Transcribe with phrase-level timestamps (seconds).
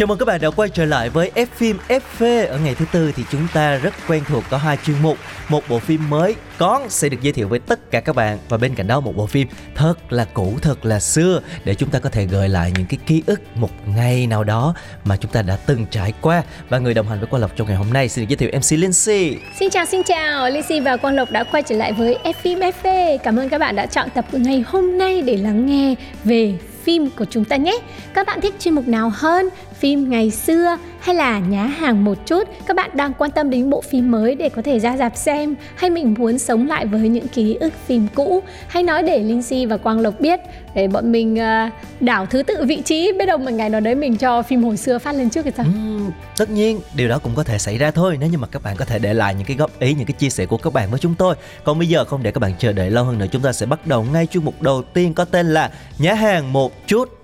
[0.00, 2.84] Chào mừng các bạn đã quay trở lại với F phim FV Ở ngày thứ
[2.92, 5.18] tư thì chúng ta rất quen thuộc có hai chuyên mục
[5.48, 8.56] Một bộ phim mới có sẽ được giới thiệu với tất cả các bạn Và
[8.56, 11.98] bên cạnh đó một bộ phim thật là cũ, thật là xưa Để chúng ta
[11.98, 15.42] có thể gợi lại những cái ký ức một ngày nào đó Mà chúng ta
[15.42, 18.08] đã từng trải qua Và người đồng hành với Quang Lộc trong ngày hôm nay
[18.08, 21.44] xin được giới thiệu MC Lindsay Xin chào xin chào, Lindsay và Quang Lộc đã
[21.44, 23.18] quay trở lại với F phim FV.
[23.18, 27.10] Cảm ơn các bạn đã chọn tập ngày hôm nay để lắng nghe về phim
[27.10, 27.78] của chúng ta nhé.
[28.14, 29.48] Các bạn thích chuyên mục nào hơn?
[29.80, 32.48] Phim ngày xưa hay là nhá hàng một chút?
[32.66, 35.54] Các bạn đang quan tâm đến bộ phim mới để có thể ra dạp xem
[35.74, 38.42] hay mình muốn sống lại với những ký ức phim cũ?
[38.68, 40.40] Hãy nói để linh si và Quang Lộc biết
[40.74, 41.68] để bọn mình ờ,
[42.00, 44.76] đảo thứ tự vị trí biết đâu một ngày nào đấy mình cho phim hồi
[44.76, 45.66] xưa phát lên trước thì sao?
[45.66, 48.62] Ừm, tất nhiên điều đó cũng có thể xảy ra thôi nếu như mà các
[48.62, 50.72] bạn có thể để lại những cái góp ý những cái chia sẻ của các
[50.72, 53.18] bạn với chúng tôi còn bây giờ không để các bạn chờ đợi lâu hơn
[53.18, 56.14] nữa chúng ta sẽ bắt đầu ngay chuyên mục đầu tiên có tên là nhá
[56.14, 57.19] hàng một chút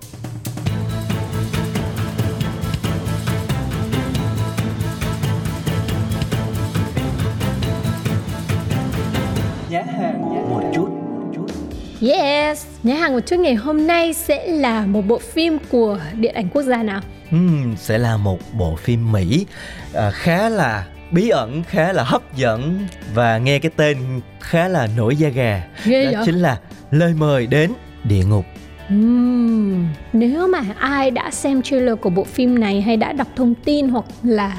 [12.01, 16.33] Yes, nhá hàng một chút ngày hôm nay sẽ là một bộ phim của điện
[16.33, 17.01] ảnh quốc gia nào?
[17.31, 19.45] Ừm, sẽ là một bộ phim Mỹ
[19.93, 22.79] à, khá là bí ẩn, khá là hấp dẫn
[23.13, 23.97] và nghe cái tên
[24.39, 25.63] khá là nổi da gà.
[25.85, 26.21] Ghê Đó vậy?
[26.25, 26.57] chính là
[26.91, 27.71] lời mời đến
[28.03, 28.45] địa ngục.
[28.89, 33.53] Ừm, nếu mà ai đã xem trailer của bộ phim này hay đã đọc thông
[33.55, 34.57] tin hoặc là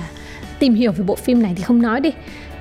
[0.58, 2.10] tìm hiểu về bộ phim này thì không nói đi.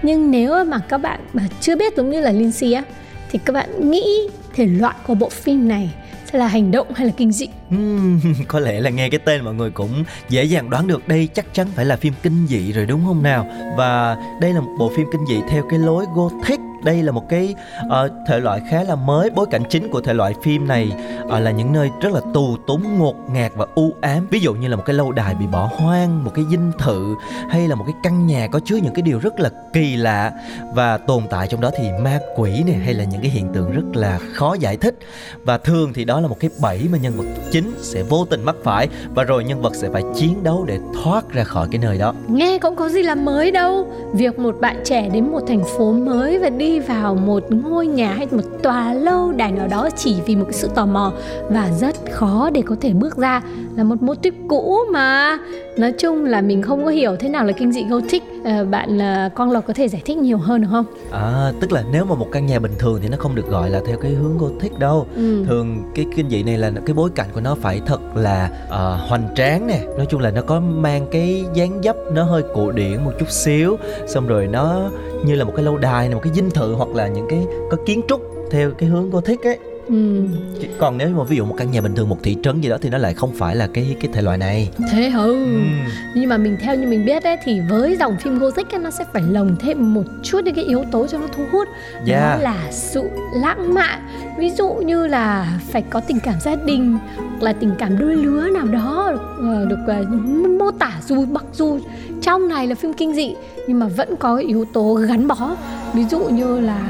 [0.02, 2.84] Nhưng nếu mà các bạn mà chưa biết giống như là Lindsay á
[3.32, 4.28] thì các bạn nghĩ
[4.58, 5.94] thể loại của bộ phim này
[6.32, 7.48] sẽ là hành động hay là kinh dị?
[8.48, 11.54] Có lẽ là nghe cái tên mọi người cũng dễ dàng đoán được đây chắc
[11.54, 13.48] chắn phải là phim kinh dị rồi đúng không nào?
[13.78, 17.30] Và đây là một bộ phim kinh dị theo cái lối gothic đây là một
[17.30, 17.56] cái
[17.86, 19.30] uh, thể loại khá là mới.
[19.30, 20.92] Bối cảnh chính của thể loại phim này
[21.24, 24.28] uh, là những nơi rất là tù túng ngột ngạt và u ám.
[24.32, 27.16] Ví dụ như là một cái lâu đài bị bỏ hoang một cái dinh thự
[27.50, 30.32] hay là một cái căn nhà có chứa những cái điều rất là kỳ lạ
[30.74, 33.72] và tồn tại trong đó thì ma quỷ này hay là những cái hiện tượng
[33.72, 35.00] rất là khó giải thích.
[35.44, 38.44] Và thường thì đó là một cái bẫy mà nhân vật chính sẽ vô tình
[38.44, 41.80] mắc phải và rồi nhân vật sẽ phải chiến đấu để thoát ra khỏi cái
[41.80, 42.14] nơi đó.
[42.28, 43.88] Nghe cũng có gì là mới đâu.
[44.14, 48.14] Việc một bạn trẻ đến một thành phố mới và đi vào một ngôi nhà
[48.14, 51.12] hay một tòa lâu đài nào đó chỉ vì một cái sự tò mò
[51.50, 53.42] và rất khó để có thể bước ra
[53.76, 55.38] là một mô típ cũ mà
[55.78, 59.02] nói chung là mình không có hiểu thế nào là kinh dị gothic à, bạn
[59.02, 60.86] à, Quang Lộc có thể giải thích nhiều hơn được không?
[61.12, 63.70] À, tức là nếu mà một căn nhà bình thường thì nó không được gọi
[63.70, 65.08] là theo cái hướng gothic đâu.
[65.16, 65.44] Ừ.
[65.46, 68.96] Thường cái kinh dị này là cái bối cảnh của nó phải thật là ờ,
[69.08, 69.80] hoành tráng nè.
[69.98, 73.30] Nói chung là nó có mang cái dáng dấp nó hơi cổ điển một chút
[73.30, 73.78] xíu.
[74.08, 74.90] Xong rồi nó
[75.26, 77.78] như là một cái lâu đài, một cái dinh thự hoặc là những cái có
[77.86, 79.60] kiến trúc theo cái hướng gothic ấy.
[79.88, 80.24] Ừ.
[80.80, 82.78] Còn nếu mà ví dụ một căn nhà bình thường một thị trấn gì đó
[82.82, 84.70] thì nó lại không phải là cái cái thể loại này.
[84.92, 85.24] Thế hả?
[85.24, 85.46] Ừ.
[86.16, 88.90] nhưng mà mình theo như mình biết ấy thì với dòng phim Gothic ấy, nó
[88.92, 91.68] sẽ phải lồng thêm một chút những cái yếu tố cho nó thu hút
[92.08, 92.42] đó Yeah.
[92.42, 94.00] là sự lãng mạn
[94.40, 98.16] ví dụ như là phải có tình cảm gia đình hoặc là tình cảm đôi
[98.16, 100.04] lứa nào đó ờ, được ờ,
[100.60, 101.80] mô tả dù mặc dù
[102.22, 103.34] trong này là phim kinh dị
[103.68, 105.56] nhưng mà vẫn có yếu tố gắn bó
[105.94, 106.82] ví dụ như là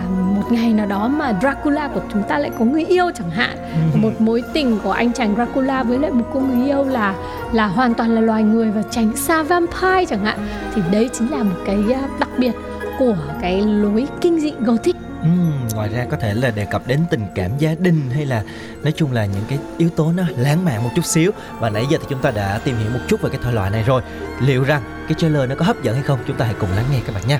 [0.47, 3.57] một ngày nào đó mà Dracula của chúng ta lại có người yêu chẳng hạn.
[3.93, 7.15] Một mối tình của anh chàng Dracula với lại một cô người yêu là
[7.53, 10.39] là hoàn toàn là loài người và tránh xa vampire chẳng hạn.
[10.75, 12.51] Thì đấy chính là một cái à, đặc biệt
[12.99, 14.95] của cái lối kinh dị gothic.
[15.21, 18.43] Ừm, ngoài ra có thể là đề cập đến tình cảm gia đình hay là
[18.83, 21.31] nói chung là những cái yếu tố nó lãng mạn một chút xíu.
[21.59, 23.71] Và nãy giờ thì chúng ta đã tìm hiểu một chút về cái thể loại
[23.71, 24.01] này rồi.
[24.41, 26.19] Liệu rằng cái trailer nó có hấp dẫn hay không?
[26.27, 27.39] Chúng ta hãy cùng lắng nghe các bạn nha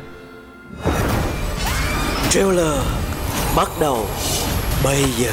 [2.37, 2.81] trailer
[3.55, 4.05] bắt đầu
[4.83, 5.31] bây giờ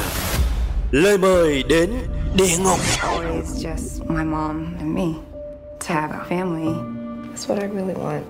[0.91, 1.89] lời mời đến
[2.35, 5.05] địa ngục always just my mom and me
[5.87, 6.73] to have a family.
[7.27, 8.23] That's what I really want.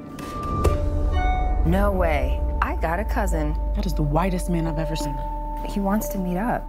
[1.66, 2.40] No way.
[2.62, 3.54] I got a cousin.
[3.76, 5.16] That is the whitest man I've ever seen.
[5.76, 6.64] He wants to meet up.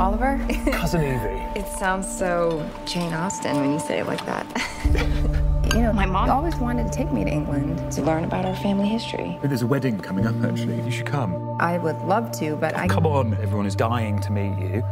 [0.00, 0.38] Oliver?
[0.72, 1.42] Cousin Evie.
[1.60, 4.46] it sounds so Jane Austen when you say it like that.
[5.74, 8.54] you know, my mom always wanted to take me to England to learn about our
[8.56, 9.38] family history.
[9.42, 10.80] There's a wedding coming up, actually.
[10.82, 11.56] You should come.
[11.60, 14.82] I would love to, but I Come on, everyone is dying to meet you.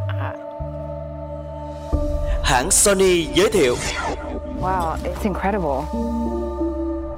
[2.44, 3.76] hãng Sony giới thiệu.
[4.60, 5.86] Wow, it's incredible.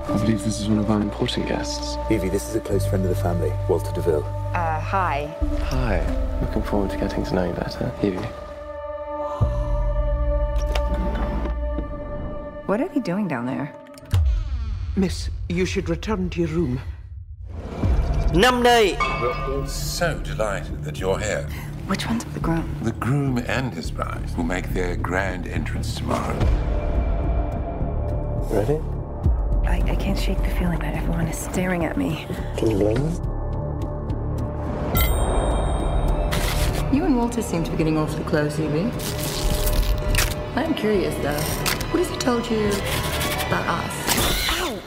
[0.09, 1.97] I believe this is one of our important guests.
[2.11, 4.25] Evie, this is a close friend of the family, Walter DeVille.
[4.55, 5.35] Uh, hi.
[5.71, 6.05] Hi.
[6.43, 8.19] Looking forward to getting to know you better, Evie.
[12.67, 13.77] What are they doing down there?
[14.97, 16.81] Miss, you should return to your room.
[18.33, 21.47] Năm nay, We're all so delighted that you're here.
[21.87, 22.75] Which one's with the groom?
[22.83, 26.39] The groom and his bride will make their grand entrance tomorrow.
[28.51, 28.81] Ready?
[29.69, 32.27] I, I can't shake the feeling that everyone is staring at me.
[32.57, 33.13] Can you blame them?
[36.95, 38.91] You and Walter seem to be getting awfully close, Evie.
[40.57, 41.74] I'm curious, though.
[41.95, 42.67] What has he told you
[43.47, 44.51] about us?
[44.59, 44.83] Ow!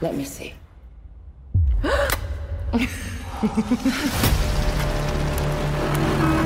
[0.00, 0.54] Let me see.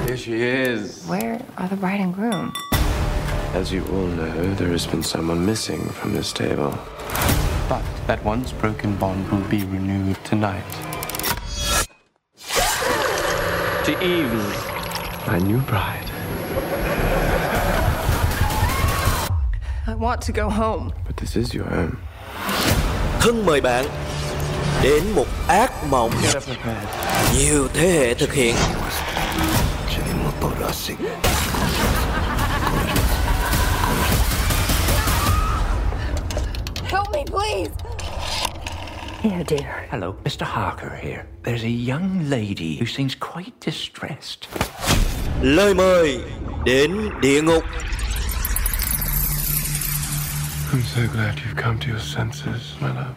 [0.04, 1.06] Here she is.
[1.06, 2.52] Where are the bride and groom?
[3.54, 6.76] As you all know, there has been someone missing from this table.
[7.69, 10.64] But that once broken bond will be renewed tonight.
[13.84, 14.56] To Evie,
[15.28, 16.12] my new bride.
[20.02, 20.93] Want to go home.
[21.06, 21.96] But this is your home.
[23.20, 23.84] Thân mời bạn
[24.82, 26.10] đến một ác mộng
[27.38, 28.54] nhiều thế hệ thực hiện.
[36.84, 37.70] Help me, please!
[39.22, 39.87] Here, dear.
[39.90, 40.44] Hello, Mr.
[40.44, 41.25] Harker here.
[41.44, 44.49] There's a young lady who seems quite distressed.
[45.43, 46.20] Lời mời
[46.64, 47.64] đến địa ngục.
[50.72, 53.14] I'm so glad you've come to your senses, my love.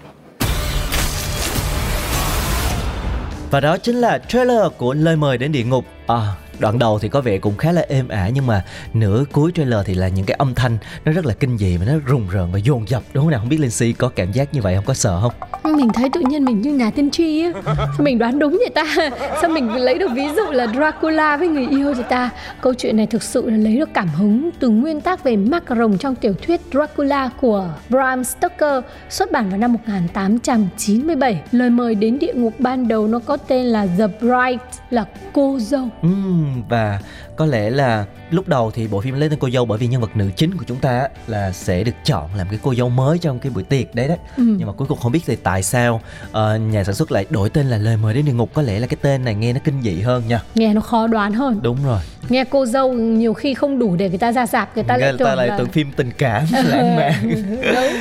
[3.52, 5.86] Và đó chính là trailer của Lời mời đến địa ngục.
[6.08, 9.52] À, đoạn đầu thì có vẻ cũng khá là êm ả nhưng mà nửa cuối
[9.56, 12.28] trailer thì là những cái âm thanh nó rất là kinh dị và nó rùng
[12.32, 13.40] rợn và dồn dập đúng không nào?
[13.40, 14.86] Không biết Linh Si có cảm giác như vậy không?
[14.86, 15.32] Có sợ không?
[15.76, 17.52] mình thấy tự nhiên mình như nhà tiên tri á
[18.00, 19.10] mình đoán đúng vậy ta
[19.42, 22.30] sao mình lấy được ví dụ là Dracula với người yêu vậy ta
[22.62, 25.98] câu chuyện này thực sự là lấy được cảm hứng từ nguyên tác về macaron
[25.98, 32.20] trong tiểu thuyết Dracula của Bram Stoker xuất bản vào năm 1897 lời mời đến
[32.20, 37.00] địa ngục ban đầu nó có tên là The Bride là cô dâu Ừm, và
[37.36, 40.02] có lẽ là lúc đầu thì bộ phim lấy tên cô dâu bởi vì nhân
[40.02, 43.18] vật nữ chính của chúng ta là sẽ được chọn làm cái cô dâu mới
[43.18, 44.44] trong cái buổi tiệc đấy đấy Ừ.
[44.44, 46.02] nhưng mà cuối cùng không biết thì tại sao
[46.32, 48.50] ờ, nhà sản xuất lại đổi tên là lời mời đến địa ngục.
[48.54, 50.42] Có lẽ là cái tên này nghe nó kinh dị hơn nha.
[50.56, 51.60] Nghe nó khó đoán hơn.
[51.62, 54.84] Đúng rồi nghe cô dâu nhiều khi không đủ để người ta ra dạp người
[54.84, 57.14] ta lại người tưởng ta lại là tưởng phim tình cảm lãng mạn
[57.76, 57.94] Đúng.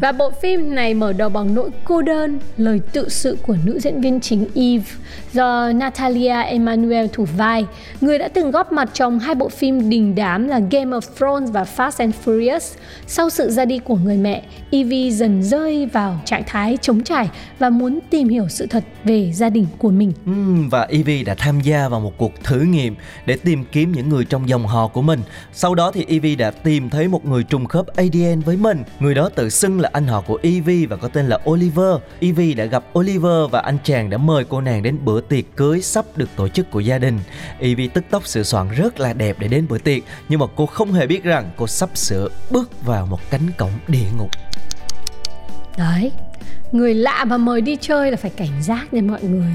[0.00, 3.78] Và bộ phim này mở đầu bằng nỗi cô đơn, lời tự sự của nữ
[3.80, 4.84] diễn viên chính Eve
[5.32, 7.66] do Natalia Emmanuel thủ vai,
[8.00, 11.50] người đã từng góp mặt trong hai bộ phim đình đám là Game of Thrones
[11.50, 12.74] và Fast and Furious.
[13.06, 17.28] Sau sự ra đi của người mẹ, Evie dần rơi vào trạng thái trống trải
[17.58, 20.12] và muốn tìm hiểu sự thật về gia đình của mình.
[20.26, 22.94] Ừm, và Evie đã tham gia vào một cuộc thử nghiệm
[23.26, 25.20] để tìm tìm kiếm những người trong dòng họ của mình.
[25.52, 28.82] Sau đó thì Evie đã tìm thấy một người trùng khớp ADN với mình.
[29.00, 31.96] Người đó tự xưng là anh họ của Evie và có tên là Oliver.
[32.20, 35.82] Evie đã gặp Oliver và anh chàng đã mời cô nàng đến bữa tiệc cưới
[35.82, 37.18] sắp được tổ chức của gia đình.
[37.58, 40.66] Evie tức tốc sửa soạn rất là đẹp để đến bữa tiệc, nhưng mà cô
[40.66, 44.30] không hề biết rằng cô sắp sửa bước vào một cánh cổng địa ngục.
[45.78, 46.12] Đấy,
[46.72, 49.52] người lạ mà mời đi chơi là phải cảnh giác nha mọi người.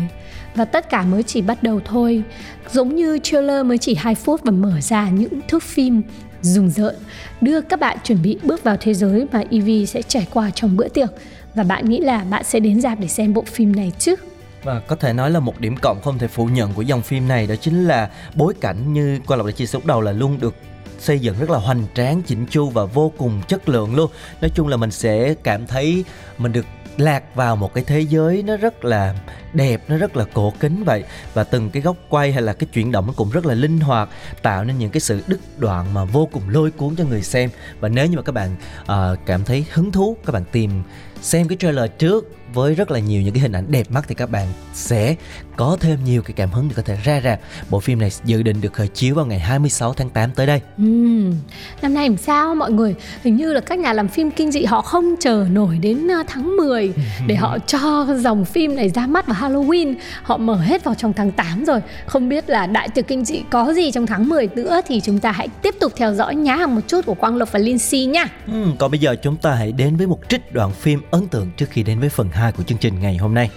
[0.56, 2.24] Và tất cả mới chỉ bắt đầu thôi.
[2.72, 6.02] Giống như trailer mới chỉ 2 phút và mở ra những thước phim
[6.42, 6.96] rùng rợn
[7.42, 10.78] đưa các bạn chuẩn bị bước vào thế giới mà Evie sẽ trải qua trong
[10.78, 11.10] bữa tiệc.
[11.56, 14.16] Và bạn nghĩ là bạn sẽ đến dạp để xem bộ phim này chứ?
[14.64, 17.28] Và có thể nói là một điểm cộng không thể phủ nhận của dòng phim
[17.28, 20.12] này đó chính là bối cảnh như qua Lộc đã chia sẻ lúc đầu là
[20.12, 20.56] luôn được
[21.00, 24.12] xây dựng rất là hoành tráng, chỉnh chu và vô cùng chất lượng luôn.
[24.42, 26.04] Nói chung là mình sẽ cảm thấy
[26.38, 26.66] mình được
[26.98, 29.16] lạc vào một cái thế giới nó rất là
[29.54, 31.04] đẹp nó rất là cổ kính vậy.
[31.34, 33.80] Và từng cái góc quay hay là cái chuyển động nó cũng rất là linh
[33.80, 34.10] hoạt
[34.42, 37.50] tạo nên những cái sự đứt đoạn mà vô cùng lôi cuốn cho người xem.
[37.80, 40.84] Và nếu như mà các bạn uh, cảm thấy hứng thú các bạn tìm
[41.22, 44.16] xem cái trailer trước với rất là nhiều những cái hình ảnh đẹp mắt thì
[44.16, 45.16] các bạn sẽ
[45.56, 47.40] có thêm nhiều cái cảm hứng để có thể ra rạp.
[47.70, 50.62] Bộ phim này dự định được khởi chiếu vào ngày 26 tháng 8 tới đây.
[50.82, 51.34] Uhm,
[51.82, 52.96] năm nay làm sao mọi người?
[53.24, 56.24] Hình như là các nhà làm phim kinh dị họ không chờ nổi đến ờ,
[56.28, 56.94] tháng 10
[57.28, 59.96] để họ cho dòng phim này ra mắt vào Halloween.
[60.24, 61.82] Họ mở hết vào trong tháng 8 rồi.
[62.06, 65.20] Không biết là đại tiệc kinh dị có gì trong tháng 10 nữa thì chúng
[65.20, 67.80] ta hãy tiếp tục theo dõi nhá hàng một chút của Quang Lộc và Linh
[67.80, 68.26] Si nha.
[68.52, 71.50] Uhm, còn bây giờ chúng ta hãy đến với một trích đoạn phim ấn tượng
[71.58, 73.50] trước khi đến với phần 2 2 của chương trình ngày hôm nay.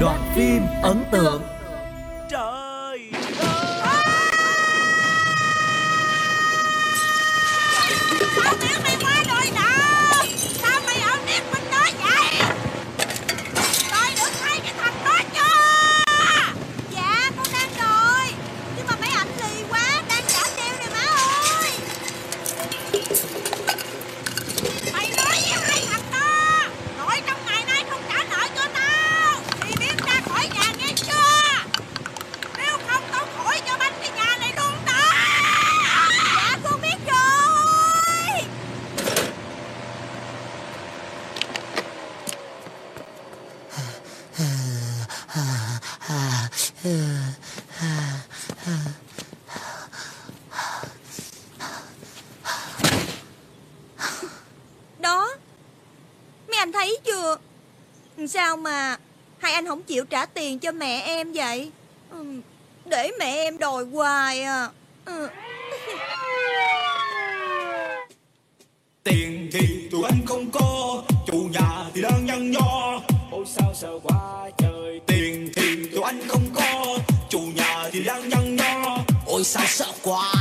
[0.00, 1.42] Đoạn phim ấn tượng
[60.48, 61.70] tiền cho mẹ em vậy?
[62.10, 62.24] Ừ,
[62.84, 64.68] Để mẹ em đòi hoài à.
[65.04, 65.28] Ừ.
[69.04, 73.00] Tiền thì tụi anh không có Chủ nhà thì đang nhăn nho
[73.30, 75.00] Ôi sao sợ quá trời.
[75.06, 79.86] Tiền thì tụi anh không có Chủ nhà thì đang nhăn nho Ôi sao sợ
[80.02, 80.32] quá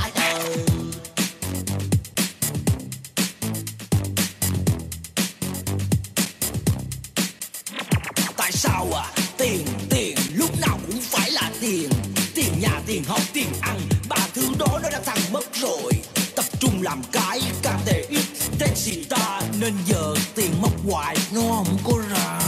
[15.17, 15.91] thằng mất rồi.
[16.35, 21.17] Tập trung làm cái KTX xì ta Nên giờ tiền mất hoài.
[21.31, 22.39] Nó không có ra.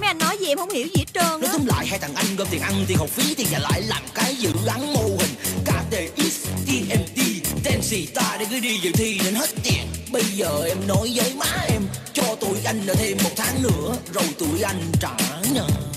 [0.00, 2.14] Mấy anh nói gì em không hiểu gì hết trơn Nói tóm lại hai thằng
[2.14, 5.02] anh gom tiền ăn tiền học phí tiền nhà lại làm cái dự án mô
[5.02, 7.22] hình KTX TMT
[7.82, 9.86] xì ta để cứ đi dự thi nên hết tiền.
[10.12, 13.96] Bây giờ em nói với má em cho tụi anh là thêm một tháng nữa
[14.12, 15.16] rồi tụi anh trả
[15.54, 15.91] nha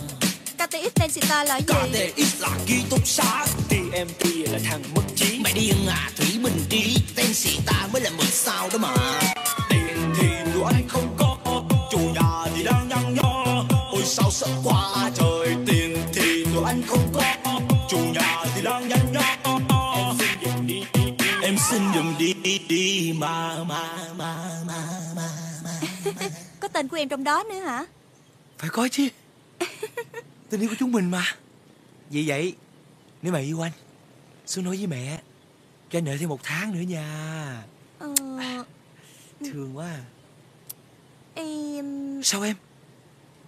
[0.65, 1.65] KTX Tensita là gì?
[1.65, 3.45] KTX là ký túc xá.
[3.69, 5.39] TMT là thằng mất trí.
[5.43, 8.93] Mày điên à Thủy Bình Trí Tên xì ta mới là mực sao đó mà.
[9.69, 11.37] Tiền thì tụi anh không có
[11.91, 16.81] Chủ nhà thì đang nhăn nho Ôi sao sợ quá trời Tiền thì tụi anh
[16.87, 17.21] không có
[17.89, 19.21] Chủ nhà thì đang nhăn nho
[20.01, 20.83] Em xin giùm đi
[21.41, 21.81] Em xin
[22.19, 24.35] đi đi đi mà mà mà
[24.67, 25.29] mà
[25.65, 25.79] mà
[26.59, 27.85] Có tên của em trong đó nữa hả?
[28.57, 29.07] Phải có chứ
[30.49, 31.23] Tình yêu của chúng mình mà.
[32.09, 32.55] Vì vậy
[33.21, 33.71] Nếu mà yêu anh
[34.45, 35.21] Xuống nói với mẹ
[35.89, 37.63] Cho anh đợi thêm một tháng nữa nha.
[37.99, 38.13] Ờ.
[39.39, 40.03] Thương quá à.
[41.33, 42.55] Em Sao em?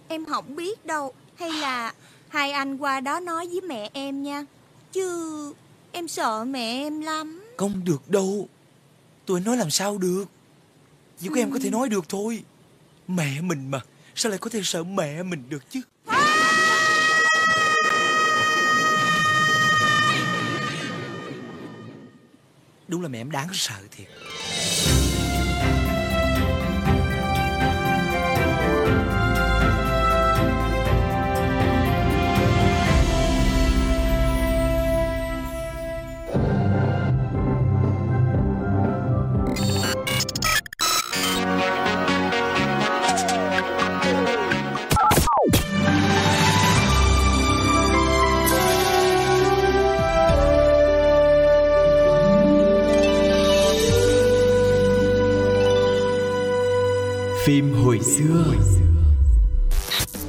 [0.08, 1.94] Em không biết đâu Hay là
[2.28, 4.44] Hai anh qua đó nói với mẹ em nha.
[4.92, 5.54] Chứ
[5.92, 7.44] Em sợ mẹ em lắm.
[7.56, 8.48] Không được đâu.
[9.26, 10.24] Tụi anh nói làm sao được?
[11.18, 12.42] Chỉ có em có thể nói được thôi.
[13.08, 13.80] Mẹ mình mà
[14.14, 15.80] Sao lại có thể sợ mẹ mình được chứ
[22.88, 24.06] Đúng là mẹ em đáng sợ thiệt.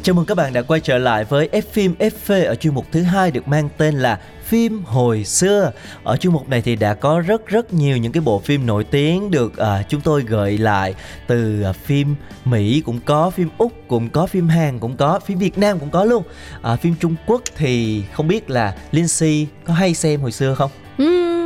[0.09, 2.85] Chào mừng các bạn đã quay trở lại với F phim FV ở chuyên mục
[2.91, 5.71] thứ hai được mang tên là phim hồi xưa.
[6.03, 8.83] Ở chuyên mục này thì đã có rất rất nhiều những cái bộ phim nổi
[8.83, 10.95] tiếng được à, chúng tôi gợi lại
[11.27, 15.37] từ à, phim Mỹ cũng có, phim Úc cũng có, phim Hàn cũng có, phim
[15.37, 16.23] Việt Nam cũng có luôn.
[16.61, 20.55] À, phim Trung Quốc thì không biết là linh si có hay xem hồi xưa
[20.55, 20.71] không?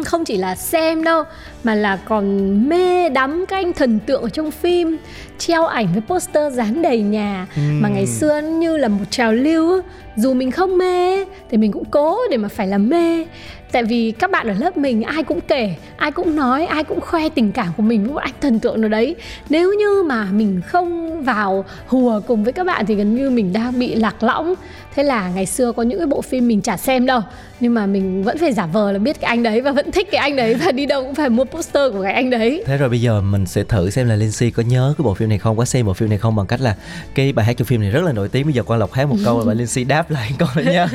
[0.03, 1.23] Không chỉ là xem đâu
[1.63, 4.97] mà là còn mê đắm các anh thần tượng ở trong phim
[5.37, 7.47] treo ảnh với poster dán đầy nhà.
[7.55, 7.81] Ừm.
[7.81, 9.81] mà ngày xưa như là một trào lưu
[10.15, 13.25] dù mình không mê thì mình cũng cố để mà phải là mê.
[13.71, 17.01] Tại vì các bạn ở lớp mình ai cũng kể ai cũng nói ai cũng
[17.01, 19.15] khoe tình cảm của mình với một anh thần tượng nào đấy.
[19.49, 23.53] Nếu như mà mình không vào hùa cùng với các bạn thì gần như mình
[23.53, 24.55] đang bị lạc lõng
[24.95, 27.21] thế là ngày xưa có những cái bộ phim mình chả xem đâu
[27.59, 30.07] nhưng mà mình vẫn phải giả vờ là biết cái anh đấy và vẫn thích
[30.11, 32.77] cái anh đấy và đi đâu cũng phải mua poster của cái anh đấy Thế
[32.77, 35.37] rồi bây giờ mình sẽ thử xem là Lindsay có nhớ cái bộ phim này
[35.37, 36.75] không, có xem bộ phim này không bằng cách là
[37.15, 38.43] cái bài hát trong phim này rất là nổi tiếng.
[38.43, 40.87] Bây giờ Quang Lộc hát một câu và Lindsay đáp lại câu đó nha.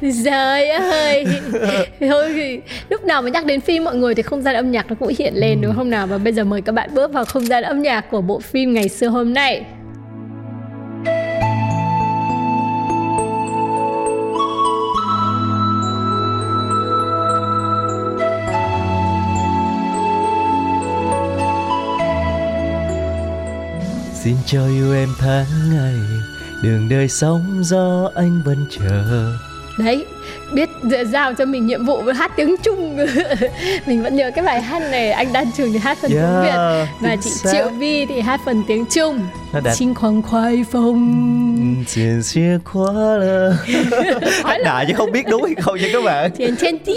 [0.24, 1.26] Trời ơi
[2.00, 4.86] Thôi thì lúc nào mà nhắc đến phim mọi người thì không gian âm nhạc
[4.88, 7.24] nó cũng hiện lên đúng không nào Và bây giờ mời các bạn bước vào
[7.24, 9.64] không gian âm nhạc của bộ phim ngày xưa hôm nay
[24.52, 25.94] cho yêu em tháng ngày
[26.62, 29.32] đường đời sóng gió anh vẫn chờ.
[29.78, 30.06] Đấy
[30.52, 30.68] biết
[31.06, 32.96] giao cho mình nhiệm vụ hát tiếng Trung.
[33.86, 36.42] Mình vẫn nhớ cái bài hát này anh Đan Trường thì hát phần Yeah, tiếng
[36.42, 37.50] Việt và chị xác.
[37.52, 39.20] Triệu Vi thì hát phần tiếng Trung.
[39.64, 41.84] Đã- Xin khoan khoai phong.
[41.94, 42.92] Chuyện xưa quá
[44.44, 46.30] Hát đại chứ không biết đúng hay không nha các bạn.
[46.36, 46.96] Tiền trên tí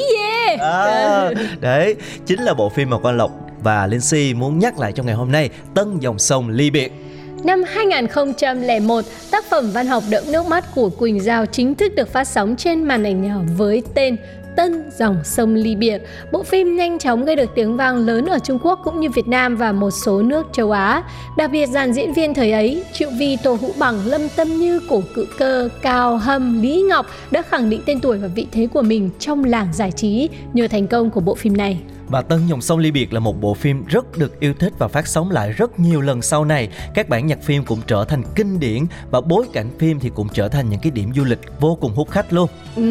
[0.60, 1.96] à, Đấy,
[2.26, 3.32] chính là bộ phim mà Quang Lộc
[3.64, 7.05] và Linh Si muốn nhắc lại trong ngày hôm nay Tân dòng sông ly biệt
[7.46, 12.14] Năm 2001, tác phẩm văn học Đẫm nước mắt của Quỳnh Giao chính thức được
[12.14, 14.16] phát sóng trên màn ảnh nhỏ với tên
[14.56, 16.02] Tân dòng sông ly biệt.
[16.32, 19.28] Bộ phim nhanh chóng gây được tiếng vang lớn ở Trung Quốc cũng như Việt
[19.28, 21.04] Nam và một số nước châu Á.
[21.38, 24.80] Đặc biệt dàn diễn viên thời ấy, Triệu Vi, Tô Hữu Bằng, Lâm Tâm Như,
[24.90, 28.68] Cổ Cự Cơ, Cao Hâm, Lý Ngọc đã khẳng định tên tuổi và vị thế
[28.74, 31.78] của mình trong làng giải trí nhờ thành công của bộ phim này.
[32.10, 34.88] Và Tân dòng sông ly biệt là một bộ phim rất được yêu thích và
[34.88, 36.70] phát sóng lại rất nhiều lần sau này.
[36.94, 40.28] Các bản nhạc phim cũng trở thành kinh điển và bối cảnh phim thì cũng
[40.34, 42.50] trở thành những cái điểm du lịch vô cùng hút khách luôn.
[42.76, 42.82] Ừ,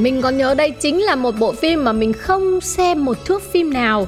[0.00, 3.42] mình còn nhớ đây chính là một bộ phim mà mình không xem một thước
[3.52, 4.06] phim nào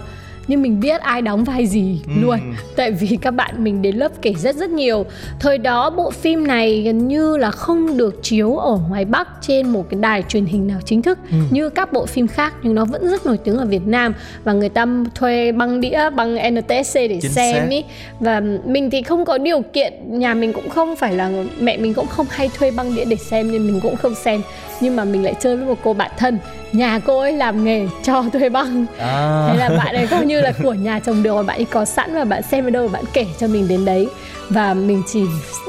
[0.49, 2.23] nhưng mình biết ai đóng vai gì Ừm.
[2.23, 2.39] luôn
[2.77, 5.07] tại vì các bạn mình đến lớp kể rất rất nhiều
[5.41, 9.69] thời đó bộ phim này gần như là không được chiếu ở ngoài bắc trên
[9.69, 11.47] một cái đài truyền hình nào chính thức Ừm.
[11.51, 14.53] như các bộ phim khác nhưng nó vẫn rất nổi tiếng ở Việt Nam và
[14.53, 17.67] người ta thuê băng đĩa băng NTSC để Chính xem xác.
[17.71, 17.85] ý
[18.21, 21.31] và mình thì không có điều kiện nhà mình cũng không phải là
[21.61, 24.43] mẹ mình cũng không hay thuê băng đĩa để xem nên mình cũng không xem
[24.81, 26.39] nhưng mà mình lại chơi với một cô bạn thân
[26.73, 29.49] nhà cô ấy làm nghề cho thuê băng À.
[29.49, 31.85] thế là bạn ấy coi như là của nhà chồng được và bạn ấy có
[31.85, 34.09] sẵn và bạn xem ở đâu bạn kể cho mình đến đấy
[34.52, 35.23] và mình chỉ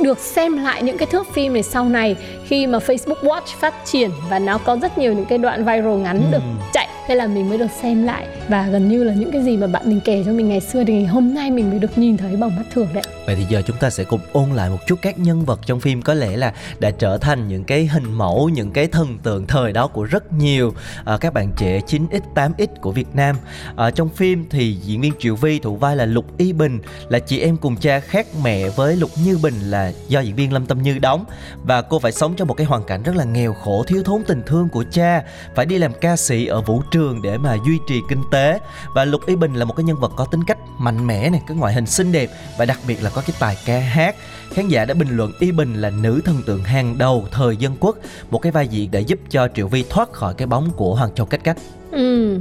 [0.04, 2.16] được xem lại những cái thước phim này sau này
[2.46, 5.96] khi mà Facebook Watch phát triển và nó có rất nhiều những cái đoạn viral
[5.98, 6.32] ngắn Ừ.
[6.32, 6.44] được
[6.74, 9.58] chạy thế là mình mới được xem lại và gần như là những cái gì
[9.58, 12.18] mà bạn mình kể cho mình ngày xưa thì hôm nay mình mới được nhìn
[12.18, 14.78] thấy bằng mắt thường đấy Vậy thì giờ chúng ta sẽ cùng ôn lại một
[14.88, 18.14] chút các nhân vật trong phim có lẽ là đã trở thành những cái hình
[18.14, 20.74] mẫu, những cái thần tượng thời đó của rất nhiều
[21.06, 23.36] à, các bạn trẻ 9x, 8x của Việt Nam.
[23.76, 27.20] À, trong phim thì diễn viên Triệu Vi thủ vai là Lục Y Bình là
[27.20, 30.66] chị em cùng cha khác mẹ với Lục Như Bình là do diễn viên Lâm
[30.66, 31.26] Tâm Như đóng.
[31.64, 34.24] Và cô phải sống trong một cái hoàn cảnh rất là nghèo khổ, thiếu thốn
[34.28, 35.24] tình thương của cha,
[35.56, 38.60] phải đi làm ca sĩ ở vũ trường để mà duy trì kinh tế.
[38.96, 41.42] Và Lục Y Bình là một cái nhân vật có tính cách mạnh mẽ này,
[41.48, 42.30] cái ngoại hình xinh đẹp.
[42.58, 44.16] Và đặc biệt là có cái tài ca hát.
[44.54, 47.76] Khán giả đã bình luận Y Bình là nữ thần tượng hàng đầu thời dân
[47.80, 47.98] quốc,
[48.30, 51.16] một cái vai diễn để giúp cho Triệu Vi thoát khỏi cái bóng của Hoàng
[51.16, 51.58] Châu Cách Cách.
[51.94, 52.38] Ừ.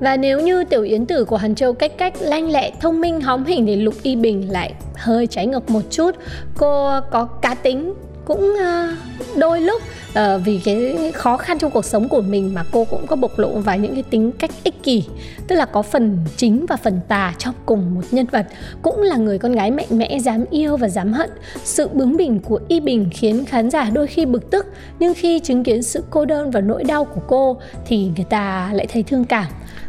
[0.00, 3.20] Và nếu như tiểu yến tử của Hàn Châu cách cách lanh lẹ, thông minh,
[3.20, 6.10] hóm hình thì Lục Y Bình lại hơi trái ngược một chút.
[6.56, 7.94] Cô có cá tính
[8.28, 8.88] cũng ờ,
[9.36, 9.82] đôi lúc
[10.14, 13.38] ờ, vì cái khó khăn trong cuộc sống của mình mà cô cũng có bộc
[13.38, 15.04] lộ vài những cái tính cách ích kỷ,
[15.46, 18.46] tức là có phần chính và phần tà trong cùng một nhân vật,
[18.82, 21.30] cũng là người con gái mạnh mẽ, dám yêu và dám hận.
[21.64, 24.66] Sự bướng bỉnh của y bình khiến khán giả đôi khi bực tức,
[24.98, 28.70] nhưng khi chứng kiến sự cô đơn và nỗi đau của cô thì người ta
[28.72, 29.46] lại thấy thương cảm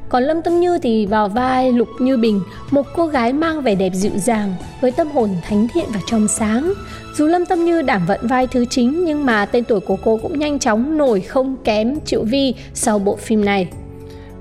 [0.10, 2.42] còn Lâm Tâm Như thì vào vai Lục Như Bình,
[2.72, 6.28] một cô gái mang vẻ đẹp dịu dàng, với tâm hồn thánh thiện và trong
[6.28, 6.74] sáng.
[7.16, 10.20] Dù Lâm Tâm Như đảm vận vai thứ chính nhưng mà tên tuổi của cô
[10.22, 13.68] cũng nhanh chóng nổi không kém Triệu Vi sau bộ phim này.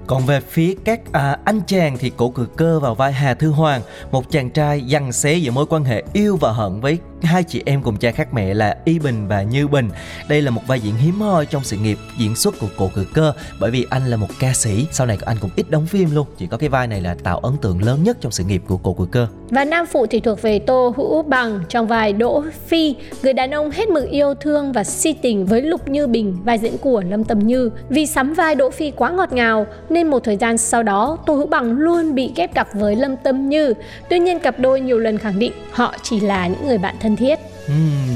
[0.06, 3.50] Còn về phía các à, anh chàng thì cổ cử cơ vào vai Hà Thư
[3.50, 7.42] Hoàng, một chàng trai dằn xé giữa mối quan hệ yêu và hận với hai
[7.42, 9.90] chị em cùng cha khác mẹ là Y Bình và Như Bình.
[10.28, 13.06] Đây là một vai diễn hiếm hoi trong sự nghiệp diễn xuất của cổ cử
[13.14, 16.14] cơ bởi vì anh là một ca sĩ, sau này anh cũng ít đóng phim
[16.14, 18.62] luôn, chỉ có cái vai này là tạo ấn tượng lớn nhất trong sự nghiệp
[18.66, 19.26] của cổ cử cơ.
[19.50, 23.50] Và nam phụ thì thuộc về Tô Hữu Bằng trong vai Đỗ Phi, người đàn
[23.50, 27.02] ông hết mực yêu thương và si tình với Lục Như Bình, vai diễn của
[27.08, 27.70] Lâm Tầm Như.
[27.88, 31.34] Vì sắm vai Đỗ Phi quá ngọt ngào nên một thời gian sau đó Tô
[31.34, 33.74] Hữu Bằng luôn bị ghép cặp với Lâm Tâm Như.
[34.10, 37.07] Tuy nhiên cặp đôi nhiều lần khẳng định họ chỉ là những người bạn thân
[37.16, 37.38] thiết.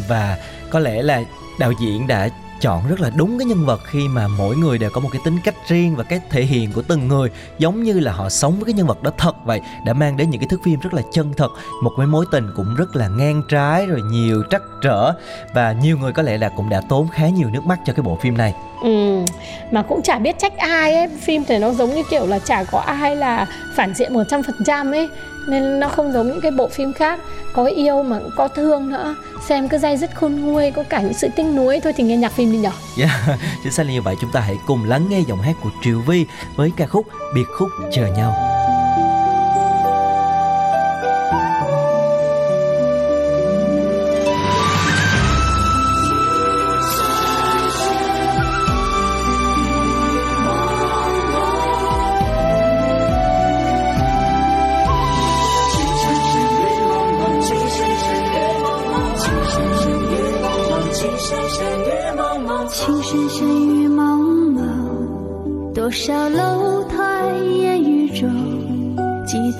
[0.09, 0.38] Và
[0.70, 1.22] có lẽ là
[1.59, 2.28] đạo diễn đã
[2.61, 5.20] chọn rất là đúng cái nhân vật khi mà mỗi người đều có một cái
[5.24, 8.57] tính cách riêng và cái thể hiện của từng người, giống như là họ sống
[8.57, 10.94] với cái nhân vật đó thật vậy, đã mang đến những cái thước phim rất
[10.94, 11.48] là chân thật,
[11.83, 15.12] một cái mối tình cũng rất là ngang trái rồi nhiều trắc trở
[15.55, 18.02] và nhiều người có lẽ là cũng đã tốn khá nhiều nước mắt cho cái
[18.02, 19.25] bộ phim này Ừ,
[19.71, 21.09] mà cũng chả biết trách ai ấy.
[21.21, 25.09] Phim thì nó giống như kiểu là chả có ai là phản diện 100% ấy.
[25.49, 27.21] Nên nó không giống những cái bộ phim khác.
[27.53, 29.14] Có yêu mà cũng có thương nữa.
[29.49, 32.16] Xem cứ dây dứt khôn nguôi Có cả những sự tinh núi Thôi thì nghe
[32.16, 32.71] nhạc phim đi nhở.
[32.99, 34.16] Yeah, chính xác là như vậy.
[34.21, 37.45] Chúng ta hãy cùng lắng nghe giọng hát của Triều Vi với ca khúc Biệt
[37.59, 38.52] khúc chờ nhau.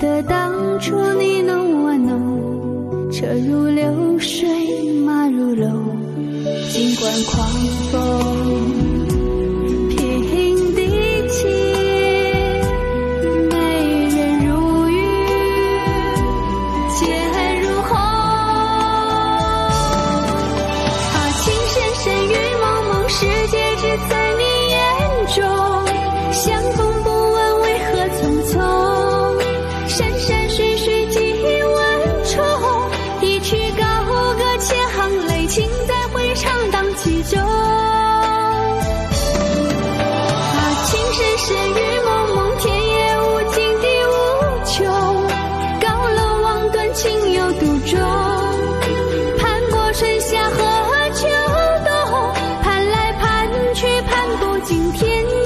[0.03, 4.45] 得当初你侬我侬，车如流水
[5.05, 5.95] 马如龙，
[6.73, 7.47] 尽管狂
[7.89, 8.52] 风。
[54.65, 55.42] 今天。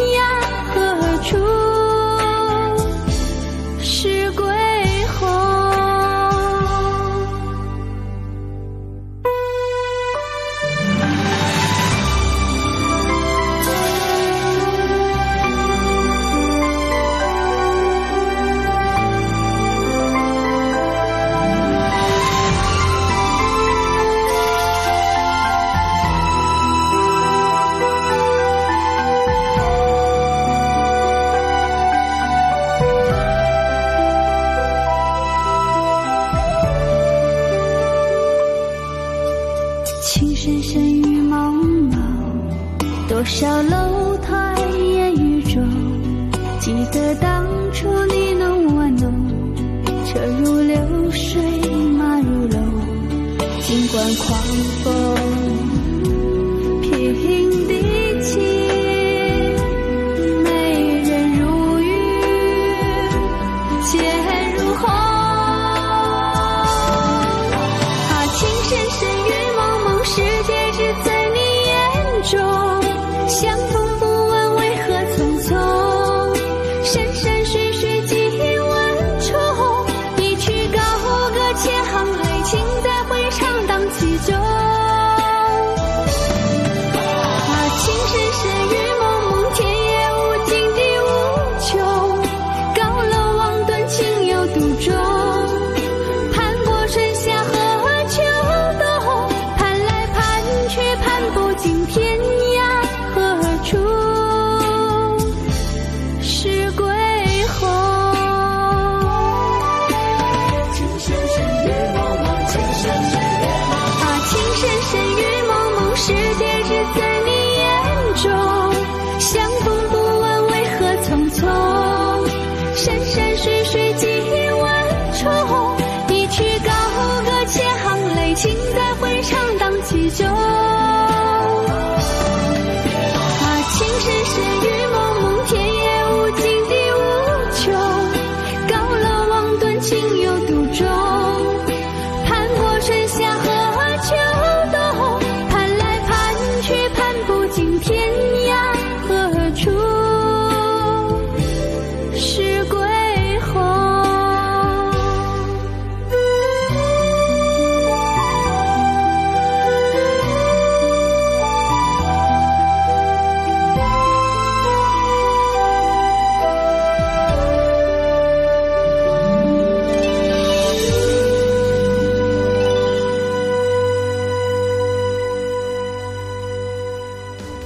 [54.37, 55.36] one for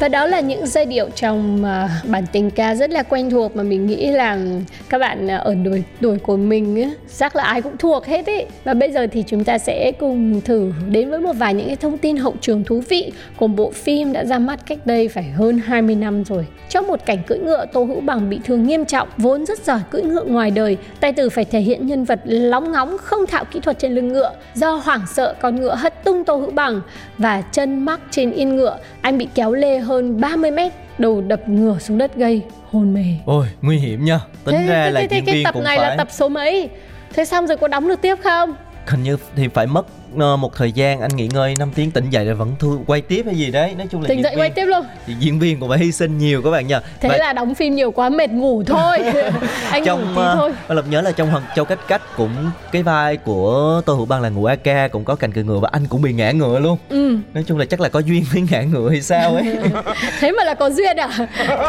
[0.02, 3.56] Và đó là những giai điệu trong uh, bản tình ca rất là quen thuộc
[3.56, 4.38] mà mình nghĩ là
[4.90, 8.46] các bạn à, ở tuổi tuổi của mình chắc là ai cũng thuộc hết ấy.
[8.64, 11.76] Và bây giờ thì chúng ta sẽ cùng thử đến với một vài những cái
[11.76, 15.24] thông tin hậu trường thú vị của bộ phim đã ra mắt cách đây phải
[15.24, 16.46] hơn 20 năm rồi.
[16.70, 19.80] Trong một cảnh cưỡi ngựa, Tô Hữu Bằng bị thương nghiêm trọng, vốn rất giỏi
[19.90, 23.46] cưỡi ngựa ngoài đời, tài tử phải thể hiện nhân vật lóng ngóng không thạo
[23.46, 24.32] kỹ thuật trên lưng ngựa.
[24.54, 26.82] Do hoảng sợ con ngựa hất tung Tô Hữu Bằng
[27.18, 31.50] và chân mắc trên yên ngựa, anh bị kéo lê hơn 30 mét đầu đập
[31.50, 33.06] ngửa xuống đất gây hôn mê.
[33.26, 34.20] Ôi, nguy hiểm nha.
[34.46, 35.90] Tính thế, ra thế, là thế, diễn cái viên tập cũng này phải...
[35.90, 36.70] là tập số mấy?
[37.14, 38.56] Thế xong rồi có đóng được tiếp không?
[38.88, 42.26] Hình như thì phải mất một thời gian anh nghỉ ngơi 5 tiếng tỉnh dậy
[42.26, 43.74] rồi vẫn thu quay tiếp hay gì đấy.
[43.78, 44.86] Nói chung là tỉnh dậy quay viên- tiếp luôn.
[45.08, 46.82] thì diễn viên cũng phải hy sinh nhiều các bạn nhờ.
[47.02, 48.98] Thế Và là đóng phim nhiều quá mệt ngủ thôi.
[49.72, 50.52] Anh ngủ trong tí ờ, thôi.
[50.70, 52.32] Lộc nhớ là trong Hoàng Châu Cách Cách cũng
[52.72, 55.70] cái vai của Tô Hữu Bằng là ngụ AK cũng có cành cười ngựa và
[55.72, 56.78] anh cũng bị ngã ngựa luôn.
[56.90, 57.18] Ừ.
[57.34, 59.44] Nói chung là chắc là có duyên với ngã ngựa hay sao ấy.
[60.20, 61.10] Thế mà là có duyên à?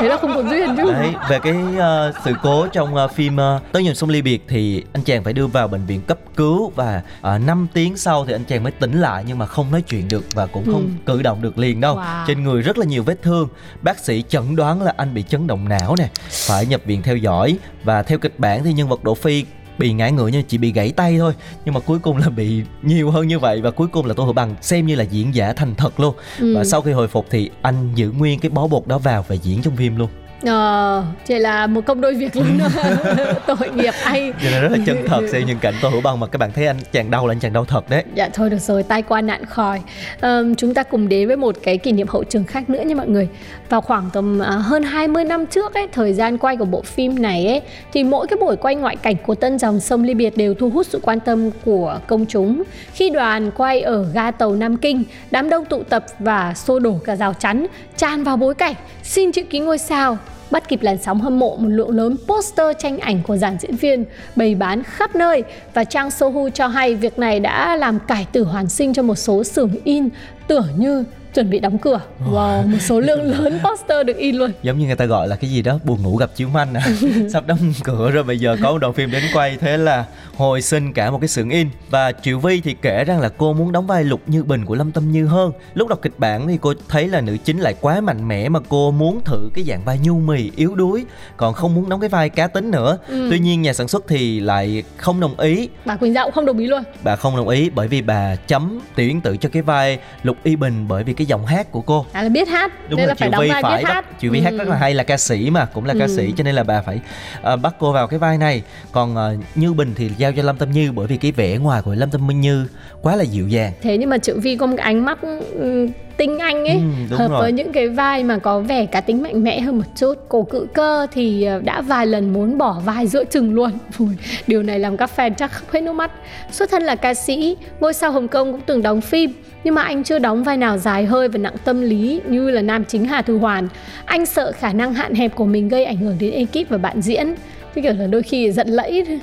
[0.00, 0.92] Thế là không có duyên chứ.
[0.92, 4.44] Đấy, về cái ờ, sự cố trong ờ, phim uh, Tới nhầm sông ly biệt
[4.48, 7.02] thì anh chàng phải đưa vào bệnh viện cấp cứu và
[7.37, 10.08] uh, 5 tiếng sau thì anh chàng mới tỉnh lại nhưng mà không nói chuyện
[10.08, 10.88] được và cũng không Ừ.
[11.06, 11.96] cử động được liền đâu.
[11.96, 12.26] Wow.
[12.26, 13.48] Trên người rất là nhiều vết thương.
[13.82, 17.16] Bác sĩ chẩn đoán là anh bị chấn động não nè, phải nhập viện theo
[17.16, 19.44] dõi và theo kịch bản thì nhân vật Đỗ Phi
[19.78, 21.32] bị ngã ngựa nhưng chỉ bị gãy tay thôi
[21.64, 24.24] nhưng mà cuối cùng là bị nhiều hơn như vậy và cuối cùng là Tô
[24.24, 26.56] Hữu Bằng xem như là diễn giả thành thật luôn Ừ.
[26.56, 29.34] và sau khi hồi phục thì anh giữ nguyên cái bó bột đó vào và
[29.34, 30.08] diễn trong phim luôn
[30.46, 32.59] ờ chỉ là một công đôi việc luôn
[33.46, 36.20] tội nghiệp anh Cho nên rất là chân thật xem những cảnh Tô Hữu Bằng
[36.20, 38.50] mà các bạn thấy anh chàng đau là anh chàng đau thật đấy Dạ thôi
[38.50, 39.81] được rồi, tai qua nạn khỏi.
[40.20, 42.94] Ờm, chúng ta cùng đến với một cái kỷ niệm hậu trường khác nữa nha
[42.94, 43.28] mọi người.
[43.68, 47.22] Vào khoảng tầm à, hơn 20 năm trước ấy, thời gian quay của bộ phim
[47.22, 47.61] này ấy,
[47.92, 50.70] thì mỗi cái buổi quay ngoại cảnh của tân dòng sông Ly Biệt đều thu
[50.70, 52.62] hút sự quan tâm của công chúng.
[52.92, 56.98] Khi đoàn quay ở ga tàu Nam Kinh, đám đông tụ tập và xô đổ
[57.05, 58.74] cả rào chắn, tràn vào bối cảnh,
[59.12, 60.18] xin chữ ký ngôi sao,
[60.51, 63.77] bắt kịp làn sóng hâm mộ một lượng lớn poster tranh ảnh của dàn diễn
[63.77, 64.05] viên,
[64.37, 65.42] bày bán khắp nơi.
[65.75, 69.14] Và trang Sohu cho hay việc này đã làm cải tử hoàn sinh cho một
[69.14, 70.09] số xưởng in
[70.46, 72.00] tưởng như chuẩn bị đóng cửa.
[72.30, 74.50] Wow, một số lượng lớn poster được in luôn.
[74.62, 76.82] giống như người ta gọi là cái gì đó buồn ngủ gặp chiếu manh à
[77.32, 80.04] sắp đóng cửa rồi bây giờ có một đoạn phim đến quay thế là
[80.36, 83.52] hồi sinh cả một cái xưởng in và Triệu Vi thì kể rằng là cô
[83.52, 86.48] muốn đóng vai Lục Như Bình của Lâm Tâm Như hơn lúc đọc kịch bản
[86.48, 89.64] thì cô thấy là nữ chính lại quá mạnh mẽ mà cô muốn thử cái
[89.64, 91.04] dạng vai nhu mì yếu đuối
[91.36, 93.26] còn không muốn đóng cái vai cá tính nữa Ừ.
[93.30, 96.58] tuy nhiên nhà sản xuất thì lại không đồng ý Bà Quỳnh Dạo không đồng
[96.58, 96.82] ý luôn.
[97.02, 100.36] bà không đồng ý bởi vì bà chấm tiểu yến tử cho cái vai Lục
[100.42, 103.06] Y Bình bởi vì cái giọng hát của cô À là biết hát, đúng nên
[103.06, 104.04] rồi là phải đóng vai phải biết hát.
[104.20, 104.56] Triệu Vi hát Ừ.
[104.58, 106.16] rất là hay là ca sĩ mà cũng là ca Ừ.
[106.16, 107.00] sĩ cho nên là bà phải
[107.42, 110.56] ờ, bắt cô vào cái vai này còn ờ, Như Bình thì giao cho Lâm
[110.56, 112.66] Tâm Như bởi vì cái vẻ ngoài của Lâm Tâm Như
[113.02, 115.18] quá là dịu dàng Thế nhưng mà Triệu Vi có một cái ánh mắt
[115.52, 117.40] ừ, tinh anh ấy Ừ, hợp rồi.
[117.40, 120.14] với những cái vai mà có vẻ cá tính mạnh mẽ hơn một chút.
[120.29, 123.70] Cổ cự cơ thì ờ, đã vài lần muốn bỏ vai giữa chừng luôn.
[123.98, 124.09] Ui,
[124.46, 126.11] điều này làm các fan chắc khóc hết nước mắt.
[126.51, 129.31] Xuất thân là ca sĩ ngôi sao Hồng Kông cũng từng đóng phim
[129.64, 132.62] nhưng mà anh chưa đóng vai nào dài hơi và nặng tâm lý như là
[132.62, 133.68] nam chính Hà Thư Hoàn.
[134.05, 137.01] Anh sợ khả năng hạn hẹp của mình gây ảnh hưởng đến ekip và bạn
[137.03, 137.35] diễn
[137.74, 139.18] cái kiểu là đôi khi giận lẫy.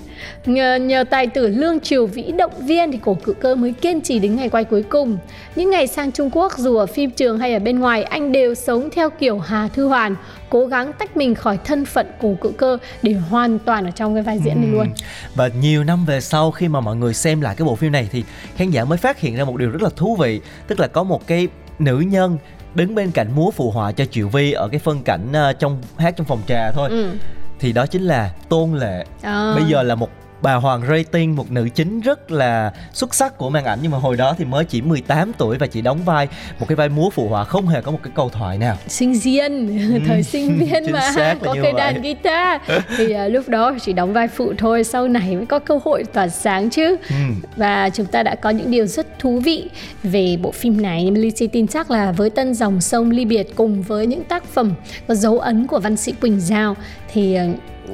[0.45, 4.01] Nhờ, nhờ tài tử lương triều vĩ động viên thì cổ cự cơ mới kiên
[4.01, 5.17] trì đến ngày quay cuối cùng.
[5.55, 8.55] Những ngày sang Trung Quốc dù ở phim trường hay ở bên ngoài anh đều
[8.55, 10.15] sống theo kiểu Hà Thư Hoàn
[10.49, 14.13] cố gắng tách mình khỏi thân phận cổ cự cơ để hoàn toàn ở trong
[14.13, 14.88] cái vai diễn này luôn.
[15.35, 18.07] Và nhiều năm về sau khi mà mọi người xem lại cái bộ phim này
[18.12, 18.23] thì
[18.55, 21.03] khán giả mới phát hiện ra một điều rất là thú vị tức là có
[21.03, 21.47] một cái
[21.79, 22.38] nữ nhân
[22.75, 25.81] đứng bên cạnh múa phụ họa cho Triệu Vi ở cái phân cảnh ờ, trong
[25.97, 26.89] hát trong phòng trà thôi.
[26.89, 27.09] Ừ.
[27.59, 29.53] thì đó chính là Tôn Lệ À.
[29.55, 30.09] bây giờ là một
[30.41, 33.80] bà Hoàng Rating một nữ chính rất là xuất sắc của màn ảnh.
[33.82, 36.28] Nhưng mà hồi đó thì mới chỉ 18 tuổi và chỉ đóng vai
[36.60, 38.78] một cái vai múa phụ họa không hề có một cái câu thoại nào.
[38.88, 41.73] Sinh viên thời sinh viên Ừ, mà xác có cái vậy.
[41.73, 42.62] đàn guitar.
[42.97, 46.04] Thì à, lúc đó chỉ đóng vai phụ thôi sau này mới có cơ hội
[46.13, 46.95] tỏa sáng chứ.
[47.10, 47.15] Ừ.
[47.56, 49.69] và chúng ta đã có những điều rất thú vị
[50.04, 51.04] về bộ phim này.
[51.04, 54.43] Nhưng Lizzy tin chắc là với tân dòng sông ly biệt cùng với những tác
[54.43, 54.73] phẩm
[55.08, 56.75] có dấu ấn của văn sĩ Quỳnh Giao
[57.13, 57.45] thì ờ,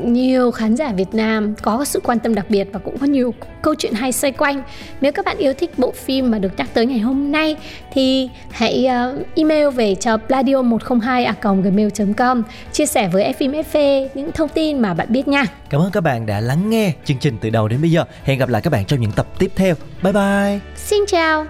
[0.03, 3.33] nhiều khán giả Việt Nam có sự quan tâm đặc biệt và cũng có nhiều
[3.61, 4.63] câu chuyện hay xoay quanh.
[5.01, 7.55] Nếu các bạn yêu thích bộ phim mà được nhắc tới ngày hôm nay
[7.93, 14.31] thì hãy ờ, email về cho pladio 102 gmail.com chia sẻ với Fim FV những
[14.31, 15.45] thông tin mà bạn biết nha.
[15.69, 18.03] Cảm ơn các bạn đã lắng nghe chương trình từ đầu đến bây giờ.
[18.23, 19.75] Hẹn gặp lại các bạn trong những tập tiếp theo.
[20.03, 20.59] Bye bye.
[20.75, 21.45] Xin chào.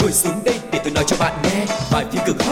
[0.00, 2.51] Ngồi xuống đây để tôi nói cho bạn nghe Vài phim cực hot